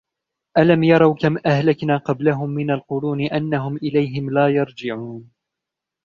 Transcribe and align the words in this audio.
ألم 0.57 0.83
يروا 0.83 1.15
كم 1.15 1.37
أهلكنا 1.45 1.97
قبلهم 1.97 2.49
من 2.49 2.71
القرون 2.71 3.21
أنهم 3.21 3.75
إليهم 3.77 4.29
لا 4.31 4.47
يرجعون 4.47 5.31